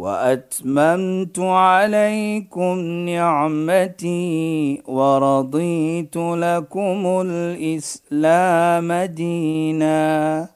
وأتممت 0.00 1.38
عليكم 1.38 2.76
نعمتي 3.12 4.82
ورضيت 4.86 6.16
لكم 6.16 7.00
الإسلام 7.26 8.92
دينا. 8.92 10.48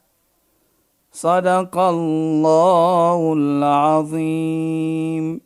صدق 1.13 1.79
الله 1.79 3.35
العظيم. 3.37 5.41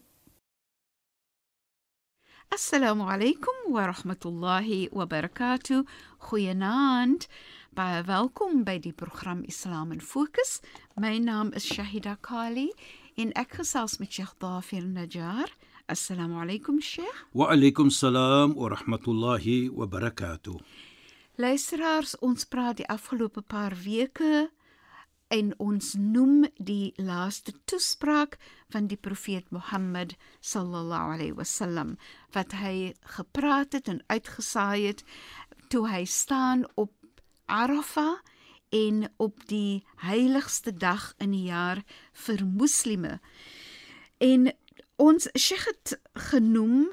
السلام 2.53 3.03
عليكم 3.03 3.57
ورحمة 3.71 4.23
الله 4.27 4.89
وبركاته. 4.93 5.85
خيناند 6.31 7.23
Baie 7.79 8.03
welkom 8.03 8.65
by 8.67 8.83
die 8.83 8.91
program 8.91 9.45
Islam 9.47 9.93
in 9.93 10.01
Fokus. 10.01 10.61
My 10.97 11.19
naam 11.19 11.55
is 11.55 11.63
Shahida 11.63 12.17
Kali. 12.21 12.73
En 13.19 13.33
ek 13.35 13.57
gesels 13.59 13.99
met 13.99 14.13
Sheikh 14.15 14.37
Dafir 14.39 14.85
Najjar. 14.87 15.51
Assalamu 15.91 16.39
alaykum 16.43 16.79
Sheikh. 16.81 17.25
Wa 17.35 17.51
alaykum 17.51 17.91
salaam 17.91 18.55
wa 18.55 18.69
rahmatullahi 18.71 19.71
wa 19.71 19.87
barakatuh. 19.87 20.61
Luisteraars, 21.39 22.15
ons 22.23 22.47
praat 22.47 22.79
die 22.79 22.87
afgelope 22.87 23.43
paar 23.43 23.75
weke 23.83 24.49
en 25.35 25.51
ons 25.59 25.93
noem 25.99 26.47
die 26.57 26.95
laaste 26.97 27.53
toespraak 27.69 28.39
van 28.73 28.87
die 28.89 28.97
profeet 28.97 29.51
Mohammed 29.51 30.15
sallallahu 30.41 31.19
alaihi 31.19 31.37
wasallam 31.37 31.97
wat 32.37 32.55
hy 32.63 32.95
gepraat 33.19 33.77
het 33.77 33.91
en 33.93 34.01
uitgesaai 34.09 34.87
het 34.87 35.05
toe 35.69 35.85
hy 35.91 36.05
staan 36.09 36.65
op 36.81 36.95
Arafah 37.47 38.23
en 38.69 39.09
op 39.17 39.47
die 39.49 39.85
heiligste 39.97 40.75
dag 40.77 41.15
in 41.19 41.31
die 41.31 41.47
jaar 41.49 41.83
vir 42.13 42.47
moslime. 42.47 43.19
En 44.19 44.53
ons 44.97 45.29
Sheikh 45.39 45.67
het 45.67 46.01
genoem 46.13 46.89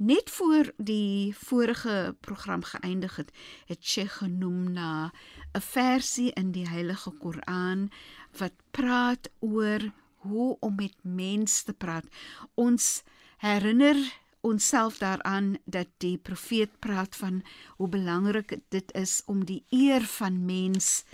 net 0.00 0.30
voor 0.30 0.72
die 0.76 1.36
vorige 1.36 2.16
program 2.20 2.62
geëindig 2.64 3.16
het, 3.16 3.32
het 3.66 3.84
Sheikh 3.84 4.22
genoem 4.22 4.72
na 4.72 5.12
'n 5.52 5.60
versie 5.60 6.32
in 6.32 6.52
die 6.52 6.68
Heilige 6.68 7.10
Koran 7.10 7.90
wat 8.38 8.52
praat 8.70 9.30
oor 9.38 9.92
hoe 10.16 10.56
om 10.60 10.74
met 10.74 10.96
mense 11.02 11.64
te 11.64 11.72
praat. 11.72 12.06
Ons 12.54 13.02
herinner 13.36 13.96
onsself 14.40 14.98
daaraan 14.98 15.56
dat 15.64 15.86
die 15.96 16.18
profeet 16.18 16.78
praat 16.78 17.16
van 17.16 17.42
hoe 17.76 17.88
belangrik 17.88 18.58
dit 18.68 18.92
is 18.92 19.22
om 19.26 19.44
die 19.44 19.64
eer 19.68 20.00
van 20.00 20.44
mens 20.44 21.04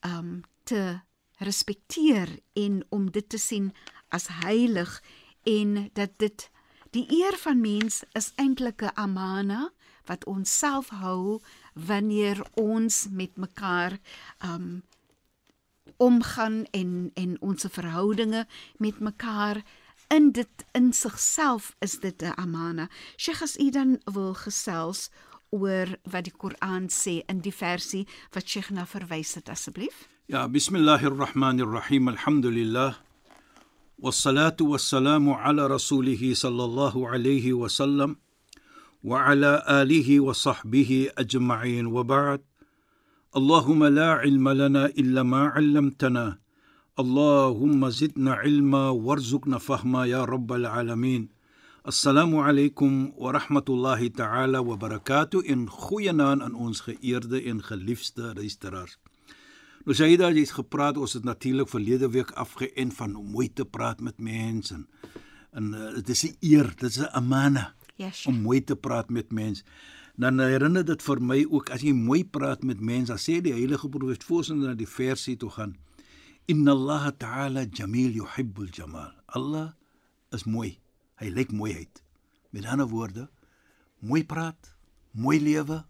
um 0.00 0.40
te 0.62 1.00
respekteer 1.38 2.38
en 2.52 2.84
om 2.88 3.10
dit 3.10 3.28
te 3.28 3.38
sien 3.38 3.72
as 4.08 4.26
heilig 4.26 5.02
en 5.42 5.90
dat 5.92 6.10
dit 6.16 6.50
die 6.90 7.06
eer 7.22 7.36
van 7.38 7.60
mens 7.60 8.02
is 8.12 8.32
eintlik 8.34 8.82
'n 8.82 8.94
amana 8.94 9.70
wat 10.04 10.24
ons 10.24 10.58
self 10.58 10.88
hou 10.88 11.40
wanneer 11.74 12.46
ons 12.54 13.06
met 13.10 13.36
mekaar 13.36 13.98
um 14.44 14.82
omgaan 15.96 16.64
en 16.70 17.10
en 17.14 17.40
ons 17.40 17.66
verhoudinge 17.68 18.46
met 18.76 18.98
mekaar 18.98 19.62
in 20.07 20.31
dit 20.31 20.65
in 20.71 20.93
sigself 20.93 21.75
is 21.79 21.99
dit 21.99 22.21
'n 22.21 22.33
amana. 22.35 22.89
Sheikh 23.17 23.41
as 23.41 23.57
u 23.59 23.69
dan 23.69 23.99
wil 24.05 24.33
gesels 24.33 25.09
oor 25.49 25.87
wat 26.03 26.23
die 26.23 26.33
Koran 26.37 26.87
sê 26.87 27.23
in 27.27 27.39
die 27.39 27.53
versie 27.53 28.07
wat 28.33 28.47
Sheikh 28.47 28.69
na 28.69 28.85
verwys 28.85 29.35
het 29.35 29.49
asseblief. 29.49 30.07
Ja, 30.25 30.47
bismillahirrahmanirrahim. 30.47 32.07
Alhamdulillah. 32.07 32.95
والصلاه 34.01 34.57
والسلام 34.61 35.29
على 35.29 35.67
رسوله 35.67 36.33
صلى 36.33 36.63
الله 36.63 37.09
عليه 37.09 37.53
وسلم 37.53 38.15
وعلى 39.03 39.63
اله 39.69 40.19
وصحبه 40.19 41.09
اجمعين 41.17 41.85
وبعد 41.85 42.41
اللهم 43.35 43.83
لا 43.83 44.09
علم 44.11 44.49
لنا 44.49 44.85
الا 44.85 45.23
ما 45.23 45.47
علمتنا 45.47 46.37
اللهم 46.99 47.89
زدنا 47.89 48.33
علما 48.33 48.89
وارزقنا 48.89 49.57
فهما 49.57 50.05
يا 50.05 50.25
رب 50.25 50.51
العالمين 50.53 51.29
السلام 51.87 52.35
عليكم 52.35 53.11
ورحمه 53.17 53.65
الله 53.69 54.07
تعالى 54.07 54.57
وبركاته 54.57 55.41
in 55.41 55.69
goeie 55.69 56.11
naam 56.13 56.41
aan 56.41 56.53
ons 56.53 56.79
geëerde 56.79 57.41
en 57.41 57.63
geliefde 57.63 58.33
luisteraars 58.35 58.97
Nou 59.85 59.95
Saida 59.97 60.29
het 60.29 60.51
gepraat, 60.51 60.97
ons 60.97 61.13
het 61.13 61.23
natuurlik 61.23 61.69
verlede 61.69 62.09
week 62.09 62.31
afgeënt 62.31 62.93
van 62.93 63.15
om 63.15 63.31
mooi 63.31 63.53
te 63.53 63.65
praat 63.65 63.99
met 64.01 64.19
mense 64.19 64.73
en 64.73 64.87
en 65.51 65.73
uh, 65.73 65.93
dit 65.95 66.09
is 66.09 66.23
'n 66.23 66.35
eer, 66.39 66.73
dit 66.75 66.89
is 66.89 66.99
'n 66.99 67.09
amana 67.11 67.73
Yes. 67.95 68.25
om 68.25 68.41
mooi 68.41 68.63
te 68.63 68.75
praat 68.75 69.09
met 69.09 69.31
mense. 69.31 69.63
Dan 70.15 70.39
herinner 70.39 70.85
dit 70.85 71.01
vir 71.03 71.21
my 71.21 71.45
ook 71.49 71.69
as 71.69 71.81
jy 71.81 71.93
mooi 71.93 72.25
praat 72.25 72.63
met 72.63 72.79
mense, 72.79 73.07
dan 73.07 73.17
sê 73.17 73.41
die 73.41 73.53
heilige 73.53 73.89
profeet 73.89 74.23
voorsien 74.23 74.59
na 74.59 74.73
die 74.73 74.87
versie 74.87 75.37
toe 75.37 75.49
gaan. 75.49 75.75
Inna 76.48 76.70
Allah 76.70 77.10
ta'ala 77.10 77.66
jamil 77.66 78.14
yuhibbul 78.14 78.70
jamal. 78.70 79.10
Allah 79.34 79.74
is 80.32 80.46
mooi. 80.46 80.78
Hy 81.18 81.26
lyk 81.34 81.50
mooiheid. 81.50 82.02
Met 82.54 82.68
ander 82.70 82.86
woorde, 82.86 83.26
mooi 83.98 84.22
praat, 84.22 84.70
mooi 85.10 85.40
lewe. 85.42 85.80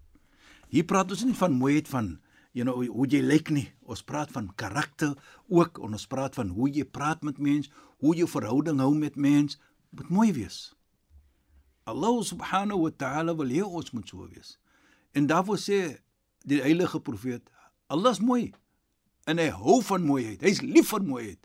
Hier 0.73 0.87
praat 0.89 1.13
ons 1.13 1.27
nie 1.29 1.37
van 1.37 1.53
mooiheid 1.53 1.91
van 1.93 2.15
you 2.57 2.65
know 2.65 2.81
hoe 2.81 3.05
jy 3.05 3.21
lyk 3.21 3.53
nie. 3.53 3.67
Ons 3.85 4.01
praat 4.01 4.33
van 4.33 4.49
karakter 4.57 5.13
ook 5.53 5.77
en 5.85 5.93
ons 5.93 6.09
praat 6.09 6.35
van 6.41 6.49
hoe 6.57 6.71
jy 6.73 6.89
praat 6.89 7.21
met 7.21 7.37
mense, 7.37 7.69
hoe 8.01 8.17
jy 8.17 8.25
verhouding 8.25 8.81
hou 8.81 8.95
met 8.97 9.21
mense. 9.21 9.61
Moet 9.93 10.09
mooi 10.09 10.31
wees. 10.33 10.73
Allah 11.85 12.17
subhanahu 12.25 12.89
wa 12.89 12.95
ta'ala 12.97 13.37
wil 13.37 13.53
hê 13.53 13.61
ons 13.61 13.93
moet 13.93 14.09
so 14.09 14.25
wees. 14.25 14.57
En 15.13 15.29
daarvoor 15.29 15.61
sê 15.61 16.01
die 16.49 16.65
heilige 16.65 16.97
profeet, 17.05 17.45
Allah 17.93 18.17
is 18.17 18.25
mooi 18.25 18.55
en 19.27 19.41
hy 19.43 19.49
hou 19.55 19.81
van 19.85 20.05
mooiheid. 20.07 20.43
Hy's 20.45 20.63
lief 20.65 20.93
vir 20.95 21.07
mooiheid. 21.07 21.41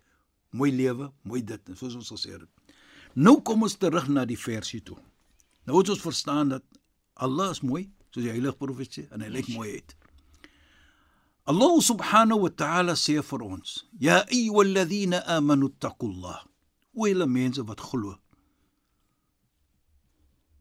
Mooi 0.58 0.72
lewe, 0.76 1.10
mooi 1.28 1.42
dit, 1.48 1.72
soos 1.80 1.96
ons 1.98 2.12
gesê 2.14 2.36
het. 2.36 2.76
Nou 3.16 3.40
kom 3.46 3.64
ons 3.68 3.78
terug 3.80 4.08
na 4.12 4.26
die 4.28 4.40
versie 4.40 4.82
toe. 4.84 4.98
Nou 5.66 5.78
moet 5.78 5.92
ons 5.94 6.04
verstaan 6.04 6.54
dat 6.56 6.66
Allah 7.22 7.52
is 7.56 7.62
mooi, 7.66 7.86
soos 8.12 8.26
die 8.26 8.34
heilige 8.34 8.58
profeet 8.60 8.98
sê, 8.98 9.06
en 9.12 9.24
hy 9.24 9.30
lyk 9.32 9.52
mooi 9.54 9.70
uit. 9.78 9.96
Allah 11.52 11.74
subhanahu 11.84 12.46
wa 12.46 12.52
ta'ala 12.54 12.96
sê 13.00 13.18
vir 13.26 13.44
ons: 13.44 13.86
"Ya 14.00 14.22
ayyuhalladhina 14.28 15.24
amanu 15.38 15.72
taqullah." 15.80 16.46
O 16.94 17.08
julle 17.08 17.26
mense 17.26 17.64
wat 17.64 17.80
glo, 17.80 18.18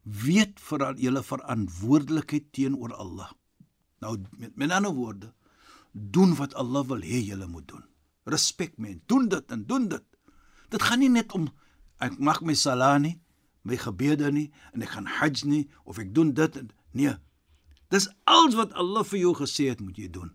weet 0.03 0.59
vir 0.59 0.85
julle 0.97 1.21
verantwoordelikheid 1.23 2.51
teenoor 2.55 2.93
Allah. 2.95 3.29
Nou 4.01 4.17
met, 4.39 4.55
met 4.55 4.71
ander 4.71 4.93
woorde, 4.95 5.33
doen 5.91 6.35
wat 6.35 6.53
Allah 6.55 6.85
wil 6.87 7.01
hê 7.03 7.21
julle 7.25 7.47
moet 7.47 7.67
doen. 7.67 7.83
Respek 8.23 8.77
men, 8.77 9.01
doen 9.05 9.27
dit 9.27 9.51
en 9.51 9.65
doen 9.65 9.87
dit. 9.87 10.03
Dit 10.69 10.83
gaan 10.83 10.99
nie 10.99 11.09
net 11.09 11.33
om 11.35 11.49
ek 12.01 12.17
mag 12.19 12.41
my 12.41 12.55
salat 12.57 13.01
nie, 13.01 13.15
my 13.67 13.77
gebede 13.77 14.31
nie 14.31 14.49
en 14.73 14.81
ek 14.81 14.95
gaan 14.95 15.09
hajj 15.19 15.43
nie 15.45 15.65
of 15.85 15.99
ek 16.01 16.13
doen 16.15 16.33
dit 16.37 16.57
en 16.57 16.71
nee. 16.97 17.13
Dis 17.91 18.07
alles 18.23 18.55
wat 18.55 18.73
Allah 18.79 19.03
vir 19.03 19.19
jou 19.19 19.33
gesê 19.35 19.67
het 19.69 19.81
moet 19.83 19.97
jy 19.99 20.07
doen. 20.09 20.31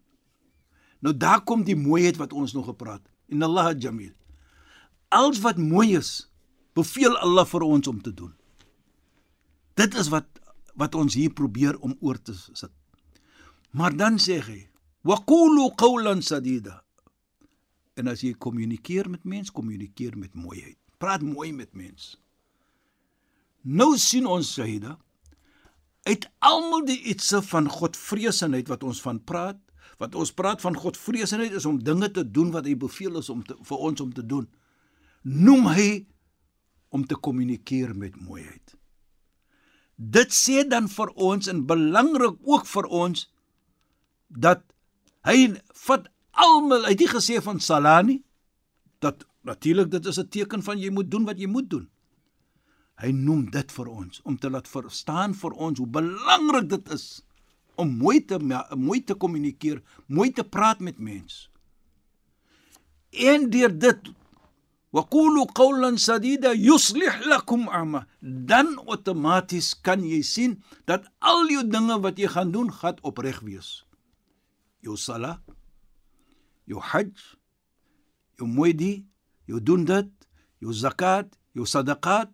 Nou 1.01 1.15
daar 1.17 1.43
kom 1.45 1.65
die 1.65 1.77
mooiheid 1.79 2.19
wat 2.21 2.33
ons 2.37 2.53
nog 2.53 2.69
gepraat. 2.69 3.03
In 3.33 3.43
Allah 3.43 3.73
jamil. 3.73 4.13
Alles 5.09 5.41
wat 5.41 5.59
mooi 5.59 5.97
is, 5.97 6.29
beveel 6.77 7.17
Allah 7.17 7.47
vir 7.49 7.65
ons 7.65 7.89
om 7.89 8.01
te 8.03 8.13
doen. 8.15 8.35
Dit 9.77 9.95
is 9.95 10.11
wat 10.13 10.29
wat 10.77 10.95
ons 10.95 11.15
hier 11.17 11.33
probeer 11.33 11.79
om 11.81 11.95
oor 12.05 12.19
te 12.21 12.35
sit. 12.37 12.73
Maar 13.73 13.97
dan 13.97 14.19
sê 14.21 14.43
hy: 14.45 14.59
"Wa 15.07 15.17
qulu 15.23 15.71
qawlan 15.77 16.23
sadida." 16.23 16.83
En 17.97 18.09
as 18.09 18.21
jy 18.21 18.35
kommunikeer 18.35 19.09
met 19.11 19.25
mens, 19.25 19.51
kommunikeer 19.51 20.19
met 20.19 20.35
mooiheid. 20.35 20.77
Praat 20.99 21.23
mooi 21.23 21.53
met 21.53 21.73
mens. 21.75 22.17
Nou 23.63 23.97
sien 23.99 24.27
ons 24.27 24.53
Saida 24.53 24.99
uit 26.07 26.27
almal 26.47 26.85
die 26.87 27.01
ietsie 27.11 27.41
van 27.49 27.67
Godvreesenheid 27.71 28.69
wat 28.71 28.85
ons 28.87 29.01
van 29.03 29.19
praat, 29.27 29.59
wat 29.99 30.15
ons 30.15 30.31
praat 30.37 30.61
van 30.63 30.77
Godvreesenheid 30.79 31.57
is 31.59 31.67
om 31.67 31.81
dinge 31.83 32.11
te 32.15 32.23
doen 32.23 32.53
wat 32.55 32.69
hy 32.69 32.77
beveel 32.79 33.19
is 33.19 33.31
om 33.33 33.43
te, 33.43 33.57
vir 33.67 33.83
ons 33.89 34.05
om 34.05 34.13
te 34.15 34.23
doen. 34.23 34.47
Noem 35.27 35.67
hy 35.75 35.89
om 36.95 37.03
te 37.07 37.19
kommunikeer 37.19 37.97
met 37.99 38.15
mooiheid. 38.21 38.77
Dit 39.97 40.35
sê 40.37 40.63
dan 40.69 40.87
vir 40.93 41.11
ons 41.17 41.49
en 41.51 41.65
belangrik 41.67 42.39
ook 42.45 42.69
vir 42.71 42.91
ons 43.03 43.27
dat 44.29 44.63
hy 45.28 45.54
vat 45.86 46.08
almal 46.32 46.86
uit 46.86 46.98
die 46.98 47.10
gesê 47.10 47.42
van 47.44 47.60
salani 47.60 48.22
dat 49.00 49.26
natuurlik 49.42 49.92
dit 49.92 50.06
is 50.06 50.20
'n 50.20 50.30
teken 50.30 50.64
van 50.64 50.80
jy 50.80 50.90
moet 50.90 51.12
doen 51.12 51.26
wat 51.26 51.40
jy 51.40 51.48
moet 51.48 51.70
doen. 51.70 51.90
Hy 53.02 53.12
noem 53.12 53.50
dit 53.52 53.72
vir 53.72 53.88
ons 53.88 54.22
om 54.24 54.38
te 54.38 54.50
laat 54.50 54.68
verstaan 54.68 55.34
vir 55.34 55.52
ons 55.52 55.78
hoe 55.78 55.88
belangrik 55.88 56.70
dit 56.70 56.92
is 56.92 57.26
om 57.76 57.98
mooi 57.98 58.26
te 58.26 58.38
mooi 58.76 59.04
te 59.04 59.16
kommunikeer, 59.16 59.82
mooi 60.08 60.32
te 60.32 60.44
praat 60.44 60.80
met 60.80 61.00
mense. 61.00 61.50
En 63.10 63.50
deur 63.50 63.80
dit 63.80 64.14
وقولوا 64.94 65.46
قولا 65.56 65.96
سديدا 65.96 66.52
يصلح 66.52 67.22
لكم 67.28 67.70
اعمال 67.70 68.06
dan 68.22 68.76
outomaties 68.78 69.82
kan 69.82 70.04
jy 70.04 70.22
sien 70.22 70.60
dat 70.86 71.08
al 71.20 71.48
jou 71.48 71.64
dinge 71.64 71.96
wat 72.04 72.20
jy 72.20 72.28
gaan 72.28 72.52
doen 72.52 72.68
gaan 72.72 73.00
opreg 73.02 73.40
wees 73.40 73.85
jou 74.87 74.97
sala 75.01 75.37
jou 76.71 76.81
hajj 76.93 77.15
jou 78.39 78.49
moedi 78.51 78.95
jou 79.51 79.61
doen 79.61 79.85
dit 79.89 80.11
jou 80.63 80.75
zakat 80.75 81.35
jou 81.57 81.67
sadaqat 81.67 82.33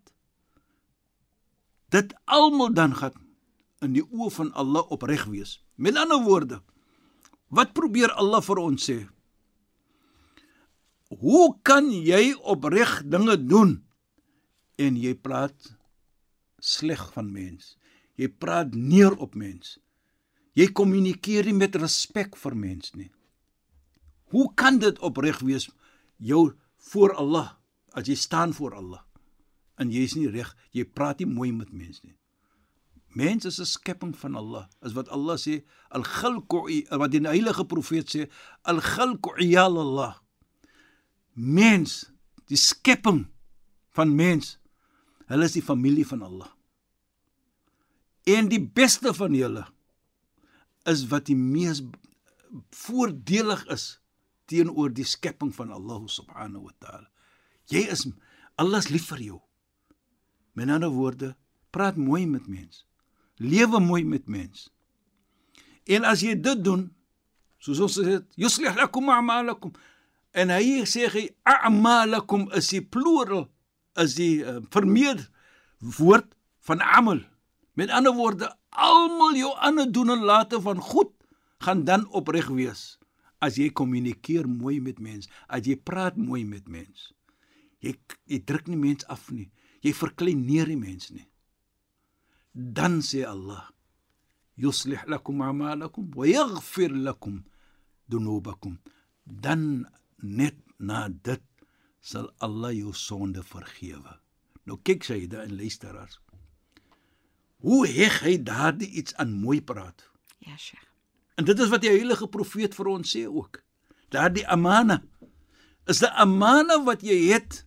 dit 1.92 2.14
almal 2.24 2.72
dan 2.76 2.96
gaan 3.00 3.16
in 3.82 3.96
die 3.98 4.04
oë 4.04 4.30
van 4.36 4.52
Allah 4.54 4.86
opreg 4.94 5.26
wees 5.32 5.58
met 5.76 5.98
ander 5.98 6.22
woorde 6.24 6.62
wat 7.52 7.74
probeer 7.76 8.14
Allah 8.16 8.40
vir 8.44 8.62
ons 8.62 8.88
sê 8.90 9.00
Hoe 11.20 11.52
kan 11.62 11.90
jy 11.92 12.32
opreg 12.48 13.02
dinge 13.04 13.36
doen 13.36 13.74
en 14.80 14.96
jy 14.96 15.12
praat 15.12 15.74
sleg 16.56 17.02
van 17.12 17.28
mens? 17.28 17.76
Jy 18.16 18.30
praat 18.32 18.72
neer 18.72 19.12
op 19.20 19.36
mens. 19.36 19.76
Jy 20.54 20.68
kommunikeer 20.76 21.48
nie 21.48 21.56
met 21.56 21.76
respek 21.80 22.36
vir 22.36 22.56
mens 22.56 22.92
nie. 22.94 23.10
Hoe 24.32 24.50
kan 24.54 24.78
dit 24.78 24.98
opreg 25.00 25.40
wees 25.40 25.68
jou 26.18 26.52
voor 26.92 27.14
Allah 27.20 27.56
as 27.96 28.08
jy 28.08 28.16
staan 28.16 28.52
voor 28.56 28.76
Allah 28.76 29.02
en 29.80 29.90
jy 29.90 30.04
is 30.06 30.14
nie 30.14 30.28
reg, 30.30 30.50
jy 30.70 30.84
praat 30.84 31.20
nie 31.20 31.26
mooi 31.26 31.50
met 31.52 31.72
mens 31.72 32.02
nie. 32.04 32.14
Mens 33.16 33.44
is 33.44 33.58
'n 33.60 33.66
skepping 33.66 34.16
van 34.16 34.36
Allah. 34.36 34.68
Is 34.82 34.92
wat 34.92 35.08
Allah 35.08 35.36
sê, 35.36 35.64
al-khalqu 35.90 36.88
wat 36.98 37.10
die 37.10 37.20
heilige 37.20 37.64
profeet 37.64 38.08
sê, 38.08 38.30
al-khalqu 38.62 39.36
iyal 39.38 39.78
Allah 39.78 40.22
mens, 41.34 42.12
die 42.48 42.56
skepping 42.56 43.26
van 43.96 44.14
mens, 44.14 44.58
hulle 45.26 45.44
is 45.48 45.56
die 45.56 45.64
familie 45.64 46.06
van 46.06 46.22
Allah. 46.22 46.50
En 48.28 48.48
die 48.48 48.60
beste 48.60 49.14
van 49.14 49.34
julle 49.34 49.64
is 50.88 51.06
wat 51.10 51.28
die 51.30 51.38
mees 51.38 51.82
voordelig 52.74 53.64
is 53.72 53.86
teenoor 54.50 54.92
die 54.92 55.06
skepping 55.08 55.52
van 55.54 55.72
Allah 55.72 56.02
subhanahu 56.10 56.68
wa 56.68 56.74
taala. 56.82 57.08
Jy 57.70 57.86
is 57.92 58.06
Allah 58.60 58.82
is 58.82 58.90
lief 58.92 59.08
vir 59.12 59.22
jou. 59.28 59.40
Met 60.52 60.68
ander 60.68 60.92
woorde, 60.92 61.32
praat 61.72 61.96
mooi 61.96 62.26
met 62.28 62.46
mens. 62.46 62.84
Lewe 63.40 63.80
mooi 63.80 64.04
met 64.04 64.28
mens. 64.28 64.68
En 65.88 66.04
as 66.04 66.20
jy 66.20 66.34
dit 66.36 66.60
doen, 66.64 66.84
soos 67.62 67.80
ons 67.80 67.96
sê, 67.96 68.20
yuslih 68.36 68.74
lakum 68.76 69.08
a'malakum, 69.10 69.72
En 70.32 70.48
hy 70.48 70.80
sê 70.88 71.08
hy 71.12 71.26
a'malakum 71.44 72.46
is 72.56 72.70
die 72.72 72.80
plural 72.80 73.46
is 74.00 74.16
die 74.16 74.40
uh, 74.40 74.60
vermeer 74.72 75.20
woord 75.98 76.30
van 76.64 76.80
amal. 76.80 77.20
Met 77.74 77.90
ander 77.90 78.12
woorde, 78.12 78.50
almal 78.68 79.36
jou 79.36 79.52
ander 79.56 79.88
doen 79.92 80.10
en 80.10 80.24
late 80.28 80.60
van 80.60 80.80
goed 80.80 81.12
gaan 81.62 81.84
dan 81.84 82.08
opreg 82.10 82.48
wees 82.52 82.98
as 83.42 83.58
jy 83.58 83.72
kommunikeer 83.74 84.46
mooi 84.46 84.78
met 84.80 85.00
mense, 85.02 85.30
as 85.50 85.66
jy 85.66 85.74
praat 85.76 86.16
mooi 86.16 86.44
met 86.46 86.68
mense. 86.70 87.10
Jy 87.82 87.96
jy 88.30 88.38
druk 88.46 88.68
nie 88.70 88.78
mense 88.78 89.06
af 89.10 89.26
nie. 89.34 89.48
Jy 89.82 89.90
verkleineer 89.98 90.70
nie 90.70 90.78
mense 90.78 91.10
nie. 91.14 91.26
Dan 92.52 93.00
sê 93.02 93.24
Allah: 93.26 93.72
"Yuslih 94.54 95.02
lakum 95.10 95.42
a'malakum 95.42 96.12
wa 96.14 96.26
yaghfir 96.26 96.94
lakum 96.94 97.42
dunubakum." 98.06 98.78
Dan 99.26 99.86
net 100.22 100.58
na 100.78 101.08
dit 101.08 101.42
sal 102.00 102.30
Allah 102.38 102.70
jou 102.74 102.92
sonde 102.94 103.42
vergewe. 103.42 104.20
Nou 104.66 104.78
kyk 104.78 105.04
sy 105.04 105.26
daar 105.26 105.48
in 105.50 105.56
luisteraars. 105.56 106.20
Hoe 107.62 107.86
heg 107.86 108.20
hy 108.26 108.36
daardie 108.42 108.90
iets 108.90 109.14
aan 109.22 109.32
mooi 109.38 109.60
praat? 109.62 110.02
Ja, 110.42 110.56
Sheikh. 110.56 110.88
En 111.38 111.46
dit 111.46 111.58
is 111.58 111.70
wat 111.70 111.82
die 111.84 111.92
heilige 111.92 112.26
profeet 112.28 112.74
vir 112.74 112.90
ons 112.92 113.12
sê 113.14 113.22
ook. 113.26 113.62
Daardie 114.12 114.44
amana 114.46 115.02
is 115.86 116.02
'n 116.02 116.12
amana 116.24 116.82
wat 116.84 117.02
jy 117.02 117.32
het 117.32 117.64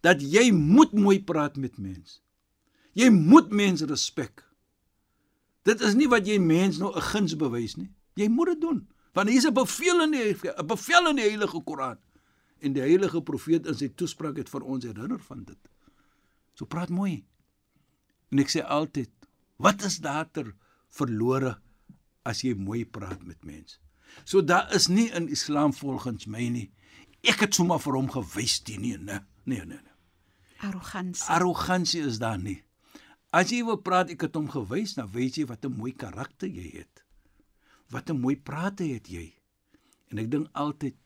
dat 0.00 0.22
jy 0.22 0.50
moet 0.52 0.92
mooi 0.92 1.22
praat 1.22 1.56
met 1.56 1.78
mense. 1.78 2.20
Jy 2.92 3.10
moet 3.10 3.50
mense 3.50 3.86
respek. 3.86 4.44
Dit 5.62 5.80
is 5.80 5.94
nie 5.94 6.08
wat 6.08 6.26
jy 6.26 6.38
mens 6.38 6.78
nou 6.78 6.94
'n 6.94 7.00
guns 7.00 7.36
bewys 7.36 7.76
nie. 7.76 7.90
Jy 8.14 8.28
moet 8.28 8.46
dit 8.46 8.60
doen. 8.60 8.88
Want 9.12 9.28
hier 9.28 9.38
is 9.38 9.46
'n 9.46 9.54
bevel 9.54 10.02
in 10.02 10.10
die 10.10 10.34
'n 10.34 10.66
bevel 10.66 11.08
in 11.08 11.16
die 11.16 11.28
Heilige 11.28 11.62
Koran. 11.62 11.98
En 12.58 12.72
die 12.72 12.82
heilige 12.82 13.22
profeet 13.22 13.66
in 13.66 13.74
sy 13.74 13.88
toespraak 13.88 14.36
het 14.36 14.48
vir 14.48 14.62
ons 14.62 14.84
herinner 14.84 15.20
van 15.20 15.44
dit. 15.44 15.58
So 16.54 16.64
praat 16.64 16.88
mooi. 16.88 17.24
En 18.32 18.40
ek 18.42 18.52
sê 18.52 18.64
altyd, 18.64 19.10
wat 19.62 19.84
is 19.86 20.00
daar 20.02 20.26
ter 20.32 20.50
verlore 20.92 21.58
as 22.26 22.42
jy 22.42 22.54
mooi 22.56 22.84
praat 22.84 23.22
met 23.28 23.44
mense? 23.44 23.78
So 24.24 24.42
daar 24.44 24.72
is 24.76 24.88
nie 24.88 25.08
in 25.16 25.28
Islam 25.32 25.72
volgens 25.72 26.26
my 26.26 26.48
nie. 26.52 26.68
Ek 27.22 27.44
het 27.44 27.54
sommer 27.54 27.80
vir 27.80 27.96
hom 27.96 28.10
gewys 28.12 28.58
die 28.66 28.78
nee, 28.80 28.98
nee, 28.98 29.20
nee, 29.44 29.64
nee. 29.64 29.80
Arrogansie. 30.62 31.28
Arrogansie 31.32 32.02
is 32.06 32.18
daar 32.22 32.38
nie. 32.38 32.60
As 33.32 33.50
jy 33.50 33.62
wil 33.64 33.80
praat, 33.80 34.12
ek 34.12 34.26
het 34.26 34.36
hom 34.36 34.50
gewys, 34.52 34.96
dan 34.98 35.08
weet 35.10 35.38
jy 35.40 35.46
wat 35.48 35.64
'n 35.64 35.72
mooi 35.76 35.92
karakter 35.96 36.48
jy 36.48 36.68
het 36.82 37.02
wat 37.92 38.10
'n 38.10 38.20
mooi 38.20 38.36
prate 38.36 38.84
het 38.84 39.06
jy. 39.08 39.34
En 40.08 40.18
ek 40.18 40.30
dink 40.30 40.48
altyd 40.52 40.96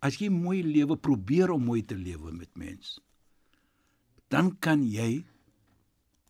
as 0.00 0.16
jy 0.16 0.28
mooi 0.30 0.62
lewe 0.62 0.96
probeer 0.96 1.50
om 1.50 1.64
mooi 1.64 1.84
te 1.84 1.96
lewe 1.96 2.32
met 2.32 2.56
mense, 2.56 3.00
dan 4.28 4.58
kan 4.58 4.84
jy 4.84 5.26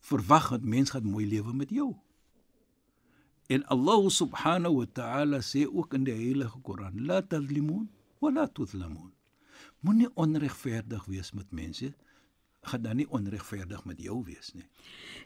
verwag 0.09 0.51
dat 0.55 0.65
mense 0.65 0.93
gaan 0.93 1.07
mooi 1.07 1.27
lewe 1.29 1.55
met 1.55 1.71
jou. 1.71 1.93
En 3.49 3.65
Allah 3.73 4.09
subhanahu 4.13 4.83
wa 4.83 4.89
ta'ala 4.93 5.41
sê 5.41 5.65
ook 5.65 5.95
in 5.97 6.05
die 6.05 6.17
heilige 6.17 6.61
Koran: 6.61 7.07
"La 7.07 7.23
tazlimun 7.23 7.89
wa 8.21 8.33
la 8.33 8.47
tuzlamun." 8.47 9.13
Moenie 9.81 10.11
onregverdig 10.15 11.05
wees 11.05 11.33
met 11.33 11.51
mense 11.51 11.95
gaan 12.69 12.83
dan 12.83 12.97
nie 12.97 13.09
onregverdig 13.11 13.85
met 13.85 14.01
jou 14.03 14.25
wees 14.25 14.53
nie. 14.55 14.67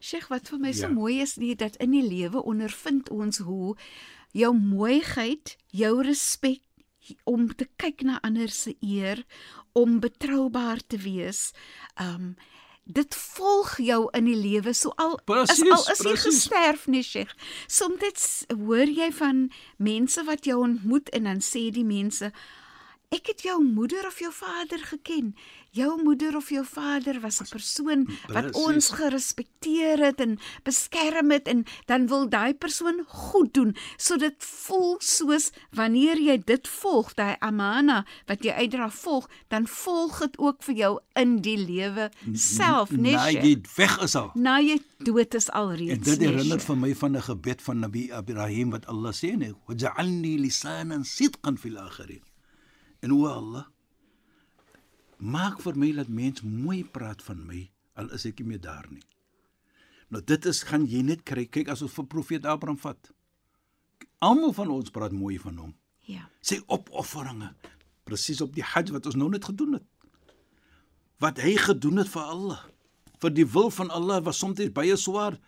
Sheikh, 0.01 0.29
wat 0.31 0.51
vir 0.53 0.61
my 0.61 0.71
ja. 0.71 0.79
so 0.83 0.93
mooi 0.93 1.21
is 1.23 1.37
nie 1.41 1.55
dat 1.59 1.77
in 1.83 1.95
die 1.97 2.05
lewe 2.05 2.43
ondervind 2.43 3.11
ons 3.11 3.41
hoe 3.43 3.75
jou 4.37 4.53
mooiheid, 4.57 5.57
jou 5.73 5.95
respek 6.03 6.63
om 7.25 7.49
te 7.55 7.67
kyk 7.77 8.05
na 8.07 8.21
ander 8.23 8.53
se 8.53 8.77
eer, 8.81 9.25
om 9.73 9.99
betroubaar 10.01 10.85
te 10.87 11.01
wees, 11.03 11.51
um 12.01 12.35
dit 12.85 13.15
volg 13.15 13.77
jou 13.79 14.09
in 14.17 14.27
die 14.27 14.37
lewe 14.37 14.73
so 14.75 14.93
al 14.97 15.21
precies, 15.25 15.61
is 15.63 15.71
al 15.71 15.87
is 15.93 16.03
jy 16.07 16.17
gesterf 16.25 16.87
nie 16.87 17.03
Sheikh. 17.03 17.35
Soms 17.67 18.45
hoor 18.51 18.91
jy 18.91 19.13
van 19.13 19.47
mense 19.77 20.25
wat 20.25 20.45
jou 20.45 20.59
ontmoet 20.63 21.09
en 21.15 21.31
dan 21.31 21.41
sê 21.41 21.71
die 21.71 21.87
mense 21.87 22.33
Ek 23.13 23.27
het 23.29 23.43
jou 23.45 23.59
moeder 23.61 24.07
of 24.09 24.17
jou 24.23 24.31
vader 24.33 24.81
geken. 24.89 25.35
Jou 25.77 25.91
moeder 26.03 26.37
of 26.37 26.49
jou 26.53 26.63
vader 26.65 27.19
was 27.21 27.41
'n 27.41 27.49
persoon 27.49 28.09
wat 28.29 28.55
ons 28.55 28.89
gerespekteer 28.89 29.99
het 29.99 30.21
en 30.21 30.39
beskerm 30.65 31.31
het 31.31 31.47
en 31.49 31.65
dan 31.87 32.07
wil 32.07 32.29
daai 32.29 32.55
persoon 32.55 33.05
goed 33.07 33.55
doen. 33.55 33.77
So 33.97 34.17
dit 34.17 34.35
voel 34.39 34.97
soos 34.99 35.51
wanneer 35.71 36.17
jy 36.21 36.43
dit 36.45 36.69
volg, 36.69 37.15
daai 37.15 37.37
amana 37.39 38.07
wat 38.27 38.43
jy 38.45 38.51
uitdra 38.53 38.91
volg, 38.91 39.29
dan 39.49 39.67
volg 39.67 40.19
dit 40.19 40.39
ook 40.39 40.63
vir 40.63 40.75
jou 40.75 41.01
in 41.13 41.37
die 41.41 41.59
lewe 41.59 42.11
self, 42.33 42.91
nee. 42.91 43.13
Na 43.13 43.31
jy 43.31 43.61
weg 43.77 44.03
is 44.03 44.15
al. 44.15 44.31
Na 44.35 44.61
jy 44.61 44.81
dood 44.99 45.35
is 45.35 45.51
al 45.51 45.73
reeds. 45.73 45.93
En 45.93 46.03
dit 46.03 46.21
herinner 46.21 46.61
vir 46.61 46.77
my 46.77 46.95
van 46.95 47.17
'n 47.17 47.23
gebed 47.23 47.63
van 47.63 47.79
Nabi 47.79 48.11
Ibrahim 48.11 48.71
wat 48.71 48.87
Allah 48.87 49.13
sê, 49.13 49.55
"Wa 49.67 49.75
ja'alni 49.75 50.39
lisanan 50.39 51.05
sidqan 51.05 51.59
fil 51.59 51.79
akhirin." 51.79 52.32
En 53.03 53.13
o 53.15 53.27
Allah, 53.27 53.67
maak 55.19 55.61
vir 55.63 55.79
my 55.79 55.91
dat 55.97 56.11
mens 56.11 56.43
mooi 56.43 56.83
praat 56.85 57.23
van 57.27 57.43
my 57.47 57.65
al 57.99 58.13
is 58.17 58.25
ek 58.29 58.41
nie 58.41 58.55
meer 58.55 58.63
daar 58.63 58.87
nie. 58.91 59.03
Nou 60.13 60.23
dit 60.25 60.47
is 60.49 60.63
gaan 60.69 60.85
jy 60.89 61.03
net 61.07 61.25
kry. 61.29 61.47
Kyk 61.49 61.71
as 61.73 61.83
ons 61.85 61.93
vir 61.97 62.09
profeet 62.09 62.47
Abraham 62.49 62.79
vat. 62.81 63.13
Almal 64.23 64.53
van 64.57 64.71
ons 64.73 64.93
praat 64.93 65.15
mooi 65.17 65.39
van 65.41 65.59
hom. 65.59 65.73
Ja. 66.09 66.27
Sy 66.45 66.61
opofferinge 66.73 67.53
presies 68.09 68.43
op 68.45 68.55
die 68.57 68.65
Hajj 68.67 68.93
wat 68.95 69.07
ons 69.09 69.17
nou 69.19 69.31
net 69.33 69.47
gedoen 69.49 69.79
het. 69.79 69.87
Wat 71.23 71.39
hy 71.43 71.55
gedoen 71.61 72.03
het 72.03 72.11
vir 72.11 72.29
Allah, 72.35 72.63
vir 73.23 73.35
die 73.35 73.47
wil 73.47 73.71
van 73.71 73.93
Allah 73.95 74.23
was 74.27 74.41
soms 74.43 74.61
baie 74.75 74.97
swaar 74.99 75.39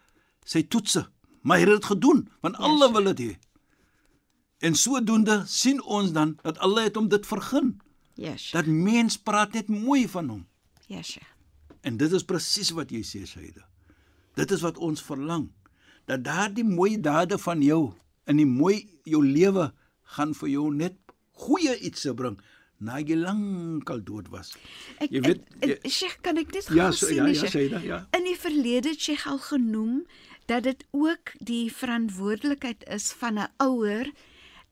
sy 0.47 0.63
toetse, 0.71 1.03
maar 1.43 1.59
hy 1.59 1.67
het 1.67 1.81
dit 1.81 1.91
gedoen 1.91 2.23
want 2.45 2.61
Allah 2.63 2.93
wil 2.95 3.11
dit 3.13 3.25
hê. 3.25 3.33
En 4.65 4.75
sodoende 4.81 5.43
sien 5.51 5.83
ons 5.83 6.13
dan 6.17 6.37
dat 6.43 6.59
Allah 6.65 6.87
het 6.89 6.97
hom 6.97 7.09
dit 7.13 7.27
vergun. 7.29 7.75
Ja, 8.17 8.37
Sheikh. 8.37 8.53
Dat 8.57 8.67
mens 8.71 9.19
praat 9.19 9.53
net 9.53 9.69
mooi 9.69 10.07
van 10.09 10.29
hom. 10.33 10.47
Ja, 10.89 11.03
Sheikh. 11.03 11.29
En 11.85 11.97
dit 12.01 12.13
is 12.17 12.25
presies 12.25 12.71
wat 12.77 12.91
jy 12.95 13.03
sê, 13.05 13.25
Saida. 13.29 13.67
Dit 14.39 14.51
is 14.57 14.63
wat 14.65 14.79
ons 14.79 15.03
verlang. 15.05 15.51
Dat 16.09 16.25
daardie 16.25 16.65
mooi 16.65 16.97
dade 17.01 17.37
van 17.39 17.61
jou 17.65 17.93
in 18.31 18.37
die 18.41 18.49
mooi 18.49 18.87
jou 19.05 19.21
lewe 19.27 19.69
gaan 20.17 20.33
vir 20.35 20.49
jou 20.49 20.71
net 20.75 20.97
goeie 21.45 21.75
iets 21.85 22.07
bring 22.17 22.39
na 22.85 22.99
jy 23.01 23.17
lankal 23.21 24.01
dood 24.05 24.29
was. 24.33 24.53
Ek, 24.99 25.11
Jy 25.11 25.21
weet, 25.25 25.43
jy- 25.61 25.91
Sheikh, 25.91 26.21
kan 26.23 26.37
ek 26.41 26.53
dit 26.53 26.67
Ja, 26.73 26.91
so, 26.93 27.07
sê, 27.07 27.15
ja, 27.17 27.27
ja, 27.27 27.35
Sheikh? 27.35 27.53
Saida, 27.53 27.79
ja. 27.85 28.07
In 28.17 28.25
die 28.25 28.37
verlede 28.37 28.89
het 28.95 29.01
Sheikh 29.01 29.27
al 29.27 29.39
genoem 29.39 30.07
dat 30.47 30.63
dit 30.63 30.85
ook 30.91 31.33
die 31.41 31.73
verantwoordelikheid 31.73 32.85
is 32.89 33.13
van 33.13 33.39
'n 33.39 33.49
ouer 33.59 34.11